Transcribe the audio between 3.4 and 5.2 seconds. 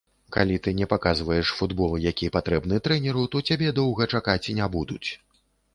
цябе доўга чакаць не будуць.